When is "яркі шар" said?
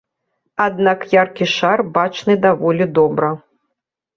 1.15-1.79